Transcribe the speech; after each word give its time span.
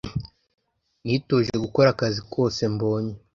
Nitoje 1.05 1.53
gukora 1.63 1.87
akazi 1.95 2.19
kose 2.31 2.61
mbonye 2.73 3.13